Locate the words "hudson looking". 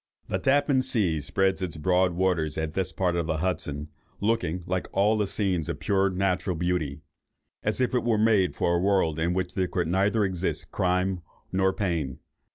3.37-4.63